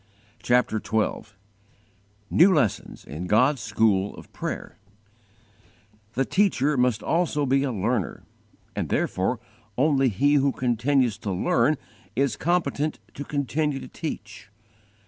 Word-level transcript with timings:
CHAPTER 0.41 0.81
XII 0.83 1.31
NEW 2.31 2.51
LESSONS 2.51 3.05
IN 3.05 3.27
GOD'S 3.27 3.61
SCHOOL 3.61 4.15
OF 4.15 4.33
PRAYER 4.33 4.79
THE 6.15 6.25
teacher 6.25 6.75
must 6.75 7.03
also 7.03 7.45
be 7.45 7.61
a 7.61 7.71
learner, 7.71 8.23
and 8.75 8.89
therefore 8.89 9.39
only 9.77 10.09
he 10.09 10.33
who 10.33 10.53
continues 10.53 11.19
to 11.19 11.31
learn 11.31 11.77
is 12.15 12.35
competent 12.35 12.97
to 13.13 13.23
continue 13.23 13.79
to 13.79 13.87
teach. 13.87 14.49